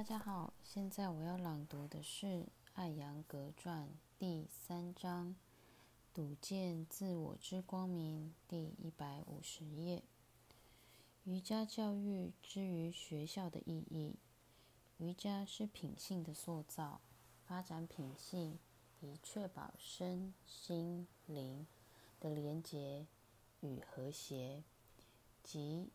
[0.00, 2.26] 大家好，现在我要朗读的是
[2.72, 3.86] 《艾扬格传》
[4.18, 5.36] 第三章
[6.14, 10.02] “睹见自我之光明”第一百五十页。
[11.24, 14.16] 瑜伽教育之于学校的意义。
[14.96, 17.02] 瑜伽是品性的塑造，
[17.44, 18.58] 发展品性，
[19.02, 21.66] 以确保身心灵
[22.18, 23.04] 的连结
[23.60, 24.62] 与和谐，
[25.44, 25.90] 即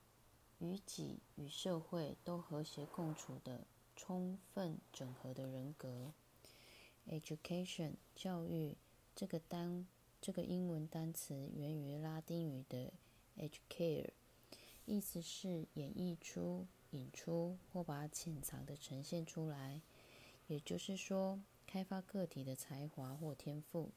[0.59, 3.65] 与己与社会都和谐共处的。
[3.95, 6.13] 充分整合的人格
[7.07, 8.75] ，education 教育
[9.15, 9.87] 这个单
[10.21, 12.91] 这个英文单词源于拉丁语的
[13.37, 14.09] educare，
[14.85, 19.81] 意思是演绎出、引出或把潜藏的呈现出来，
[20.47, 23.91] 也就是说，开发个体的才华或天赋。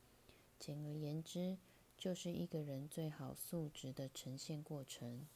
[0.58, 1.56] 简而言之，
[1.96, 5.26] 就是一个人最好素质的呈现过程。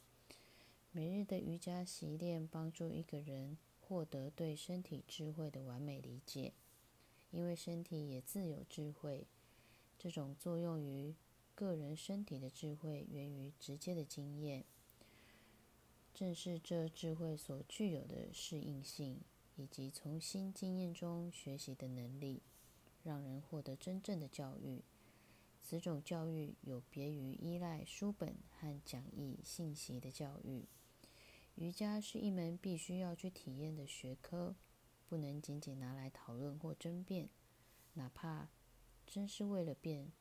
[0.91, 3.57] 每日的瑜伽习练帮助一个人。
[3.93, 6.53] 获得对身体智慧的完美理解，
[7.29, 9.27] 因为身体也自有智慧。
[9.99, 11.13] 这种作用于
[11.53, 14.65] 个人身体的智慧，源于直接的经验。
[16.11, 19.19] 正是这智慧所具有的适应性，
[19.57, 22.41] 以及从新经验中学习的能力，
[23.03, 24.81] 让人获得真正的教育。
[25.61, 30.65] 此种教育有别于依赖书本和讲义信息的教育。
[31.55, 34.55] 瑜伽是一门必须要去体验的学科，
[35.07, 37.29] 不能仅仅拿来讨论或争辩。
[37.93, 38.49] 哪怕
[39.05, 40.11] 真是为了辩，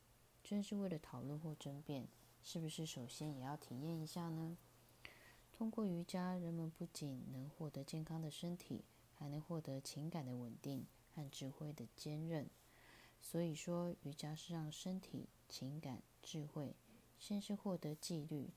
[0.45, 2.07] 真是为了讨论或争辩，
[2.43, 4.59] 是不是首先也要体验一下呢？
[5.53, 12.51] 通过瑜伽，人们不仅能获得健康的身体，还能获得情感的稳定和智慧的坚韧。
[13.23, 16.75] 所以说，瑜伽是让身体、情感、智慧
[17.19, 18.51] 先是获得纪律。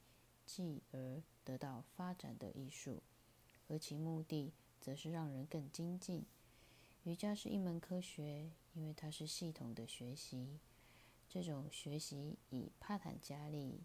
[0.45, 3.01] 继而得到发展的艺术，
[3.67, 6.25] 而其目的则是让人更精进。
[7.03, 10.59] 瑜伽是一门科学，因为它是系统的学习。
[11.27, 13.83] 这种学习以帕坦加利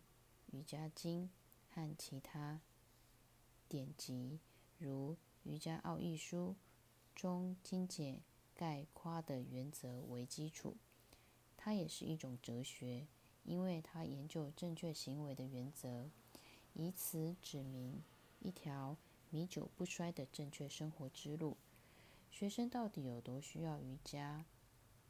[0.52, 1.30] 瑜伽经
[1.68, 2.60] 和其他
[3.68, 4.40] 典籍，
[4.78, 6.56] 如《瑜伽奥义书》
[7.20, 8.20] 中精简
[8.54, 10.76] 概括的原则为基础。
[11.56, 13.06] 它也是一种哲学，
[13.42, 16.10] 因为它研究正确行为的原则。
[16.74, 18.02] 以此指明
[18.40, 18.96] 一条
[19.30, 21.56] 弥久不衰的正确生活之路。
[22.30, 24.44] 学生到底有多需要瑜伽？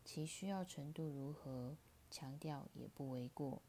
[0.04, 1.76] 其需要程度如何？
[2.10, 3.62] 强调也不为过。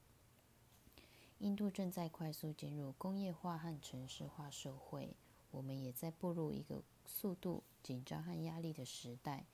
[1.40, 5.16] 印度正在快速进入工业化和城市化社会，
[5.52, 9.46] 我们也在步入一个速度紧张和压力的时代。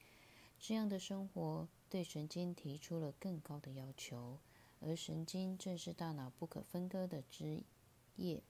[0.60, 4.38] 这样的生活对神经提出了更高的要求，
[4.80, 7.64] 而神经正是大脑不可分割的之。
[8.18, 8.44] 业。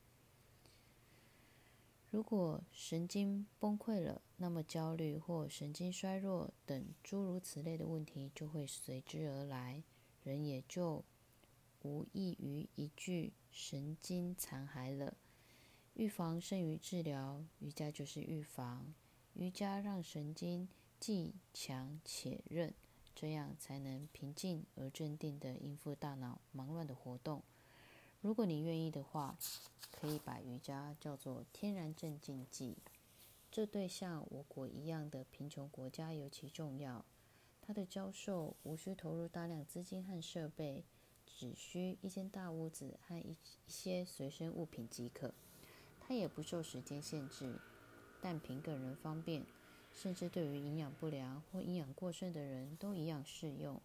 [2.10, 9.84] 如果神经崩溃了，那么焦虑或神经衰弱等诸如此类的问题就会随之而来，
[10.24, 11.04] 人也就
[11.84, 15.18] 无异于一具神经残骸了。
[15.96, 18.94] 预防胜于治疗，瑜伽就是预防。
[19.34, 22.74] 瑜伽让神经既强且韧，
[23.14, 27.44] 这样才能平静而镇定地应付大脑忙乱的活动。
[28.22, 29.38] 如果你愿意的话，
[29.92, 32.78] 可以把瑜伽叫做天然镇静剂。
[33.52, 37.06] 这对像我国一样的贫穷国家尤其重要。
[37.62, 40.84] 它的教授无需投入大量资金和设备，
[41.26, 43.32] 只需一间大屋子和一
[43.66, 45.34] 一些随身物品即可。
[46.00, 47.60] 它也不受时间限制，
[48.22, 49.44] 但凭个人方便，
[49.94, 53.82] 甚至对于营养不良或营养过剩的人都一样适用。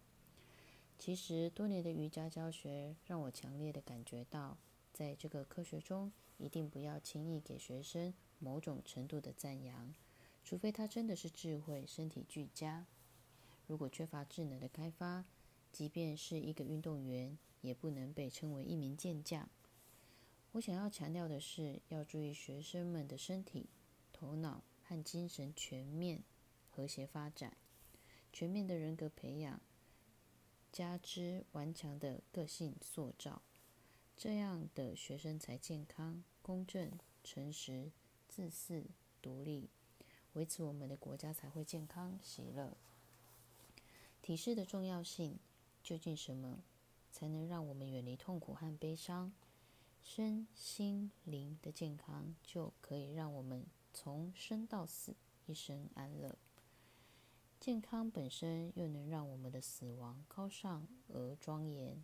[1.05, 4.57] 其实，多年的瑜伽教学让我强烈的感觉到，
[4.93, 9.93] 在这个科学中，一定不要轻易给学生某种程度的赞扬，
[10.45, 12.85] 除非他真的是智慧、身体俱佳。
[13.67, 15.25] 如果缺乏智能的开发，
[15.73, 19.49] 即便是一个运动员，也不能被称为一名健将。
[20.53, 23.67] 我想要强调的是，要注意学生们的身体、
[24.13, 26.23] 头脑和精神全面
[26.69, 27.57] 和谐发展，
[28.31, 29.59] 全面的人格培养。
[30.73, 33.43] 加之顽强的个性塑造，
[34.17, 36.91] 这样的学生才健康、公正、
[37.23, 37.91] 诚实、
[38.27, 38.87] 自私、
[39.21, 39.69] 独立，
[40.33, 42.75] 维持我们的国家才会健康喜乐。
[44.23, 45.37] 体式的重要性，
[45.83, 46.63] 究竟什么
[47.11, 49.31] 才能让我们远离痛苦和悲伤？
[50.01, 55.15] 身心灵的健康就可以让我们从生到死
[55.45, 56.35] 一生安乐。
[57.63, 62.03] 健康本身又能让我们的死亡高尚而庄严，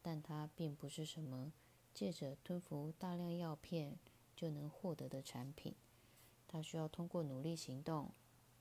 [0.00, 1.52] 但它并不是什么
[1.92, 3.98] 借着吞服大量药片
[4.36, 5.74] 就能获得的产品。
[6.46, 8.12] 它需要通过努力行动，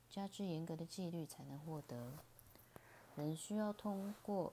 [0.09, 2.17] 加之严格的纪律才能获得。
[3.15, 4.51] 人需要通过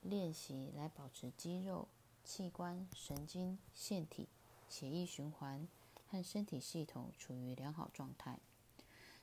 [0.00, 1.88] 练习来保持肌肉、
[2.24, 4.30] 器官、神经、腺体、
[4.70, 5.68] 血液循环
[6.10, 8.38] 和身体系统处于良好状态。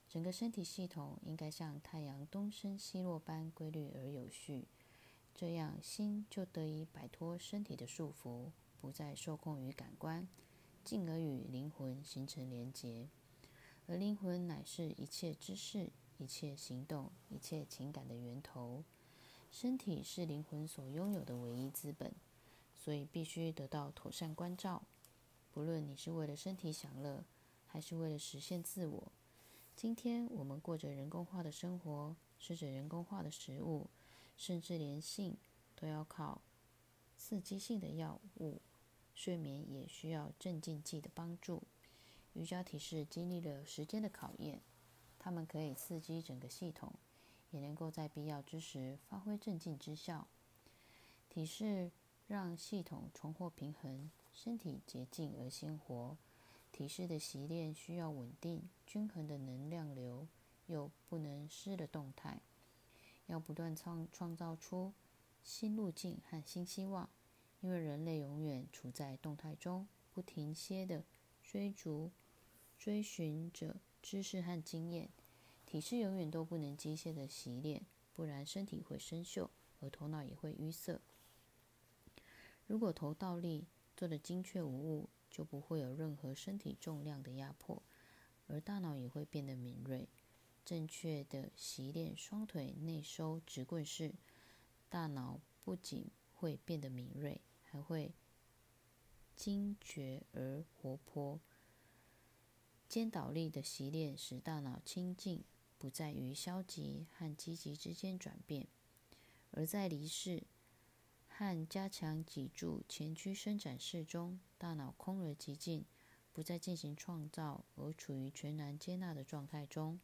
[0.08, 4.66] 整个身体系统应该像太阳东升西落般规律而有序，
[5.34, 10.28] 这样心就得以摆脱身体的束缚，不再受控于感官，
[10.84, 13.10] 进而与灵魂形成连结。
[13.88, 18.84] 而灵魂乃是一切知识、一切行动、一切情感的源头。
[19.52, 22.14] 身体是灵魂所拥有的唯一资本，
[22.76, 24.84] 所以必须得到妥善关照。
[25.52, 27.24] 不论你是为了身体享乐，
[27.68, 29.12] 还是为了实现自我。
[29.76, 33.88] 今天我们过着人工化的生活，吃着人工化的食物，
[34.38, 35.36] 甚至连性
[35.76, 36.42] 都要靠
[37.18, 38.62] 刺激性的药物。
[39.14, 41.64] 睡眠也需要镇静剂的帮助。
[42.34, 44.62] 瑜伽体式经历了时间的考验，
[45.20, 46.94] 它们可以刺激整个系统，
[47.52, 50.28] 也能够在必要之时发挥镇静之效。
[51.30, 51.92] 体式
[52.28, 56.16] 让系统重获平衡，身体洁净而鲜活。
[56.76, 60.28] 体式的习练需要稳定、均衡的能量流，
[60.68, 62.42] 又不能失了动态，
[63.28, 64.92] 要不断创创造出
[65.42, 67.10] 新路径和新希望。
[67.62, 71.06] 因为人类永远处在动态中，不停歇的
[71.42, 72.12] 追逐、
[72.78, 75.10] 追寻着知识和经验。
[75.66, 79.48] 体式永远都不能机械的习练，不然身体会生锈，
[79.80, 81.00] 而头脑也会淤塞。
[82.68, 87.84] 如果头倒立做的精确无误，就不会有任何身体重量的压迫，
[88.48, 90.08] 而大脑也会变得敏锐。
[90.64, 94.16] 正确的习练双腿内收直棍式，
[94.88, 98.14] 大脑不仅会变得敏锐，还会
[99.36, 101.42] 惊觉而活泼。
[102.88, 105.44] 肩倒立的习练使大脑清净，
[105.78, 108.68] 不在于消极和积极之间转变，
[109.52, 110.44] 而在离世。
[111.38, 115.84] 和加强脊柱前屈伸展式中，大脑空而极静，
[116.32, 120.00] 不再进行创造，而处于全然接纳的状态中。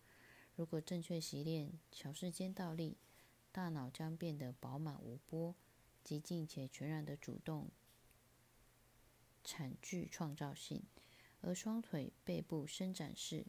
[0.57, 2.97] 如果正确习练桥式肩倒立，
[3.53, 5.55] 大脑将变得饱满无波、
[6.03, 7.69] 极静且全然的主动，
[9.41, 10.81] 产具创造性；
[11.39, 13.45] 而双腿背部伸展式，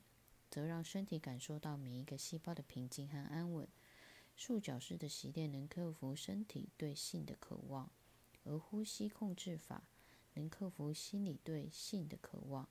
[0.48, 3.66] 则让身体感受到每一个细胞的平静和安稳。
[4.44, 7.88] 束脚式的习练能克服身体对性的渴望，
[8.42, 9.84] 而呼吸控制法
[10.34, 12.68] 能克服心理对性的渴望。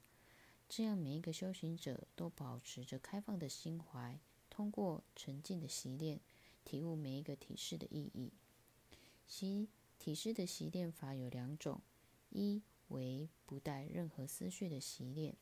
[0.67, 4.19] 这样，每一个修行者都保持着开放的心怀，
[4.49, 6.19] 通过沉静的习练，
[6.65, 8.33] 体悟每一个体式的意义。
[9.25, 11.79] 习体式的习练法有两种：
[12.31, 15.35] 一为不带任何思绪的习练；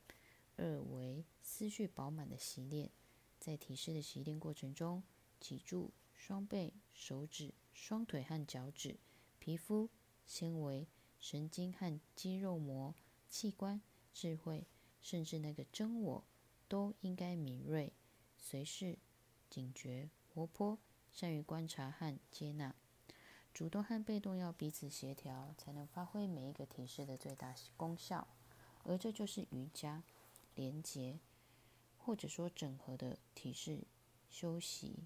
[0.58, 2.92] 二为思绪饱满的习练。
[3.40, 5.02] 在体式的习练过程中，
[5.40, 5.90] 脊柱。
[6.20, 9.00] 双背、手指、双腿和脚趾、
[9.40, 9.90] 皮肤、
[10.26, 10.86] 纤维、
[11.18, 12.94] 神经和肌肉膜、
[13.30, 13.82] 器官、
[14.14, 14.68] 智慧，
[15.02, 16.24] 甚至那个真我，
[16.68, 17.94] 都应该敏锐、
[18.38, 19.00] 随时
[19.50, 20.78] 警觉、活泼，
[21.10, 22.76] 善于观察和接纳。
[23.54, 28.28] 主动和被动要彼此协调，才能发挥每一个体式的最大功效。
[28.84, 30.04] 而这就是瑜伽
[30.54, 31.20] 连结，
[31.98, 33.86] 或者说整合的体式
[34.30, 35.06] 休息。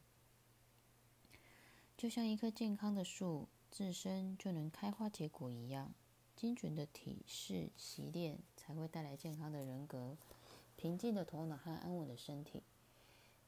[2.04, 5.94] 就像一棵健康的树自身就能开花结果一样，
[6.36, 10.18] 精准的体式习练才会带来健康的人格、
[10.76, 12.62] 平静的头脑和安稳的身体。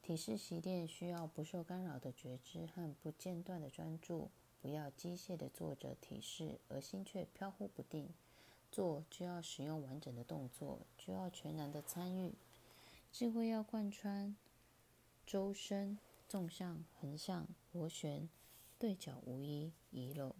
[0.01, 4.29] 体式习练需要不受干扰的觉知和不间断的专注，
[4.62, 8.07] 不要机械的做着体式而心却飘忽不定。
[8.71, 12.33] 做就要使用完整的动作，就要全然的参与。
[13.12, 14.33] 智慧要贯穿
[15.27, 15.97] 周身。
[16.27, 18.27] 纵向、横向、螺旋、
[18.85, 20.35] 对角无一遗漏，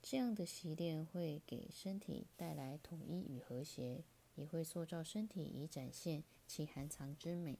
[0.00, 4.04] 这样的习练会给身体带来统一与和谐，
[4.36, 7.58] 也会塑造身体以展现其含藏之美。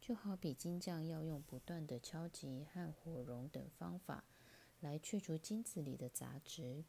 [0.00, 4.22] 就好比金匠要用不断的敲击和火熔等方法
[4.78, 6.84] 来去除金子里的杂质，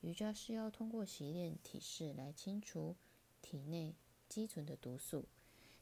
[0.00, 2.94] 瑜伽是要通过习练体式来清除
[3.42, 3.96] 体内
[4.28, 5.26] 积存的毒素。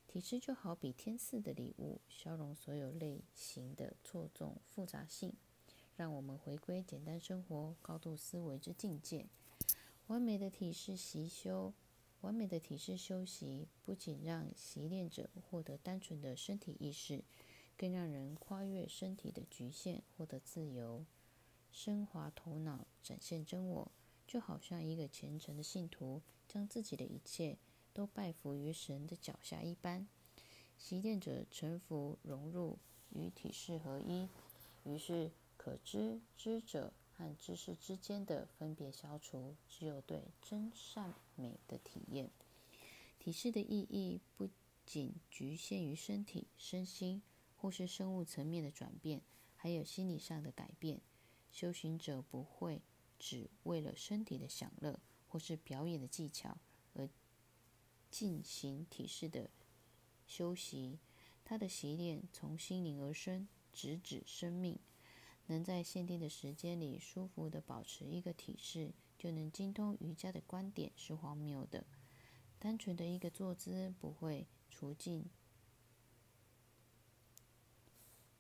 [0.07, 5.35] 体式就好比天赐的礼物，消融所有类型的错综复杂性，
[5.97, 9.27] 让我们回归简单生活、高度思维之境界。
[10.07, 11.73] 完美的体式习修，
[12.21, 17.25] 完美的体式修习，不仅让习练者获得单纯的身体意识，
[17.77, 21.05] 更让人跨越身体的局限，获得自由，
[21.73, 23.91] 升华头脑，展现真我。
[24.27, 27.57] 就好像一个虔诚的信徒，将自己的一切。
[27.93, 30.07] 都拜服于神的脚下一般，
[30.77, 32.77] 习练者臣服融入
[33.09, 34.29] 与体式合一，
[34.85, 42.31] 于是可知知者和知识之间的分别消除，只有对真善美的体验。
[43.19, 44.49] 体式的意义不
[44.85, 47.23] 仅局限于身体、身心
[47.57, 49.21] 或是生物层面的转变，
[49.57, 51.01] 还有心理上的改变。
[51.51, 52.83] 修行者不会
[53.19, 56.59] 只为了身体的享乐或是表演的技巧
[56.93, 57.09] 而
[58.11, 59.51] 进行体式的
[60.27, 60.99] 修习，
[61.45, 64.79] 他的习练从心灵而生，直指生命。
[65.47, 71.85] 能在限定的时间里舒服地保持一个体式，就能精通瑜伽的观点是荒谬的。
[72.59, 75.27] 单纯的一个坐姿不会除尽，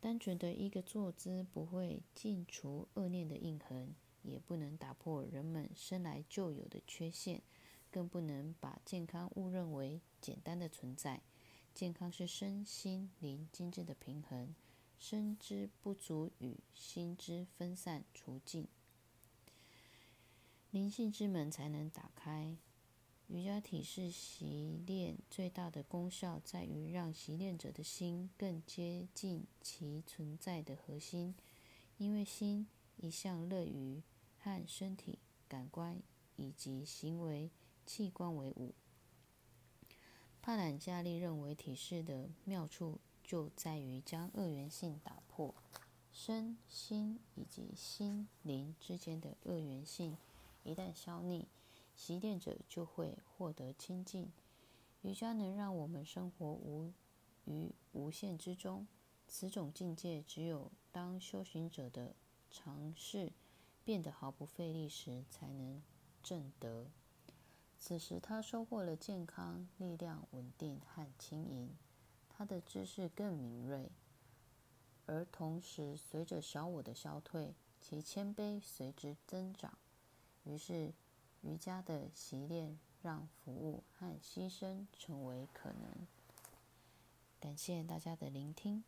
[0.00, 7.42] 单纯的一个坐姿不会尽除恶念的印痕，也不能打破人们生来就有的缺陷，
[7.90, 11.22] 更不能把健康误认为简单的存在。
[11.74, 14.54] 健康是身心灵精致的平衡。
[14.98, 18.66] 身之不足与心之分散除尽，
[20.70, 22.56] 灵性之门才能打开。
[23.28, 31.34] 瑜伽体式习练最大的功效在于让习练者的心更接近其存在的核心，
[31.98, 34.02] 因为心一向乐于
[34.38, 36.00] 和身体、感官
[36.36, 37.50] 以及行为
[37.84, 38.74] 器官为伍。
[40.40, 43.00] 帕坦加利认为体式的妙处。
[43.26, 45.52] 就在于将二元性打破，
[46.12, 50.16] 身心以及心灵之间的二元性
[50.62, 51.46] 一旦消匿，
[51.96, 54.30] 习练者就会获得清净。
[55.02, 56.92] 瑜伽能让我们生活无
[57.44, 58.86] 于无限之中，
[59.26, 62.14] 此种境界只有当修行者的
[62.48, 63.32] 尝试
[63.84, 65.82] 变得毫不费力时，才能
[66.22, 66.86] 证得。
[67.78, 71.76] 此时他收获了健康、力量、稳定和轻盈。
[72.36, 73.90] 他的知识更敏锐，
[75.06, 79.78] 而同时随着小我的消退，其谦卑随之增长。
[80.44, 80.92] 于是，
[81.40, 86.06] 瑜伽的习练让服务和牺牲成为可能。
[87.40, 88.84] 感谢大家的聆听。